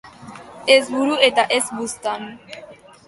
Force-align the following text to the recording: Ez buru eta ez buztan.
Ez 0.75 0.79
buru 0.95 1.19
eta 1.27 1.45
ez 1.59 1.63
buztan. 1.81 2.29